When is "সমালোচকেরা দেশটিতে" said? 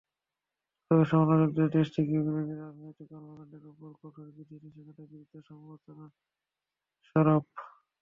1.11-2.01